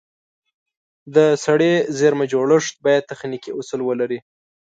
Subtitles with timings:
[1.15, 4.19] د سړې زېرمه جوړښت باید تخنیکي اصول ولري.